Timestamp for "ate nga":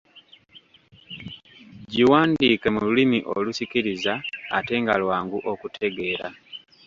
4.57-4.95